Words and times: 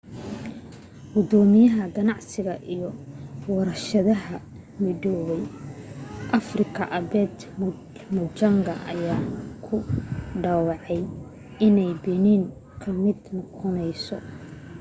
gudoomiyaha 1.13 1.83
ganacsiga 1.95 2.53
iyo 2.73 2.89
warshadaha 3.55 4.35
midowga 4.83 5.37
afrika 6.39 6.81
albert 6.97 7.37
muchanga 8.15 8.73
ayaa 8.91 9.21
ku 9.65 9.75
dhawaaqay 10.41 11.01
inay 11.65 11.91
benin 12.03 12.43
ka 12.81 12.89
mid 13.01 13.19
noqonayso 13.35 14.17